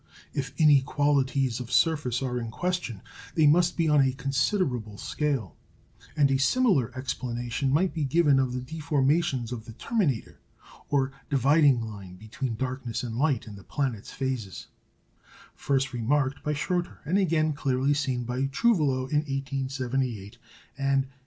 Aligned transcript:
If 0.33 0.51
inequalities 0.59 1.59
of 1.59 1.71
surface 1.71 2.23
are 2.23 2.39
in 2.39 2.49
question, 2.49 3.03
they 3.35 3.45
must 3.45 3.77
be 3.77 3.87
on 3.87 4.01
a 4.01 4.13
considerable 4.13 4.97
scale; 4.97 5.55
and 6.17 6.31
a 6.31 6.39
similar 6.39 6.91
explanation 6.97 7.71
might 7.71 7.93
be 7.93 8.03
given 8.03 8.39
of 8.39 8.51
the 8.53 8.61
deformations 8.61 9.51
of 9.51 9.65
the 9.65 9.73
"terminator" 9.73 10.39
or 10.89 11.11
dividing 11.29 11.81
line 11.85 12.15
between 12.15 12.55
darkness 12.55 13.03
and 13.03 13.15
light 13.15 13.45
in 13.45 13.55
the 13.55 13.63
planet's 13.63 14.09
phases 14.09 14.65
first 15.53 15.93
remarked 15.93 16.41
by 16.41 16.55
Schröter, 16.55 16.97
and 17.05 17.19
again 17.19 17.53
clearly 17.53 17.93
seen 17.93 18.23
by 18.23 18.45
Trouvelot 18.47 19.11
in 19.11 19.17
1878 19.27 20.39
and 20.79 21.03
1881. 21.03 21.11